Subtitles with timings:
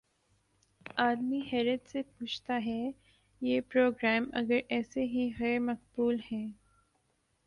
[0.99, 2.79] آدمی حیرت سے سوچتا ہے:
[3.41, 6.47] یہ پروگرام اگر ایسے ہی غیر مقبول ہیں